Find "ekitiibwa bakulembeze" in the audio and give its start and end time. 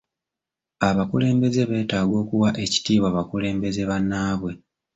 2.63-3.81